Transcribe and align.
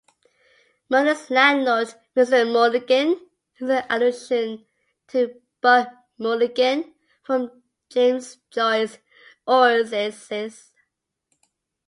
Merlin's 0.89 1.29
landlord 1.29 1.93
"Mr. 2.15 2.51
Mulligan" 2.51 3.21
is 3.59 3.69
an 3.69 3.83
allusion 3.87 4.65
to 5.09 5.39
Buck 5.61 5.89
Mulligan 6.17 6.95
from 7.21 7.61
James 7.91 8.39
Joyce's 8.49 8.97
"Ulysses". 9.47 10.71